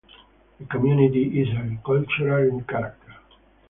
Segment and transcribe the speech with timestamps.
[0.59, 3.17] The community is agricultural in character.